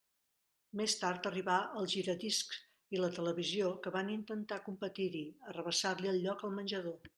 Més 0.79 0.93
tard 1.01 1.27
arribà 1.29 1.57
el 1.81 1.89
giradiscs 1.91 2.59
i 2.97 3.03
la 3.03 3.11
televisió, 3.19 3.69
que 3.85 3.95
van 3.99 4.11
intentar 4.15 4.61
competir-hi, 4.71 5.25
arrabassar-li 5.53 6.13
el 6.17 6.21
lloc 6.27 6.45
al 6.49 6.61
menjador. 6.61 7.01